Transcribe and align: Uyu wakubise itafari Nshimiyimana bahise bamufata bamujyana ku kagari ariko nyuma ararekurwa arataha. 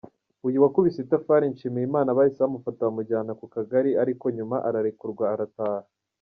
Uyu 0.47 0.57
wakubise 0.63 0.97
itafari 1.01 1.45
Nshimiyimana 1.53 2.15
bahise 2.17 2.39
bamufata 2.45 2.87
bamujyana 2.87 3.31
ku 3.39 3.45
kagari 3.53 3.91
ariko 4.03 4.25
nyuma 4.37 4.55
ararekurwa 4.67 5.25
arataha. 5.35 5.83